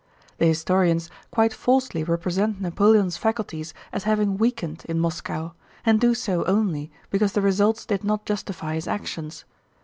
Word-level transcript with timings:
The 0.39 0.47
historians 0.47 1.11
quite 1.29 1.53
falsely 1.53 2.03
represent 2.03 2.59
Napoleon's 2.59 3.17
faculties 3.17 3.71
as 3.93 4.05
having 4.05 4.35
weakened 4.35 4.83
in 4.89 4.99
Moscow, 4.99 5.51
and 5.85 6.01
do 6.01 6.15
so 6.15 6.43
only 6.45 6.89
because 7.11 7.33
the 7.33 7.41
results 7.41 7.85
did 7.85 8.03
not 8.03 8.25
justify 8.25 8.73
his 8.73 8.87
actions. 8.87 9.45